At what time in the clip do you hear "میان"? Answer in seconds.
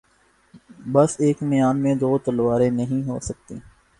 1.43-1.77